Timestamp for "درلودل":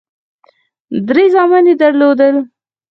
1.81-2.35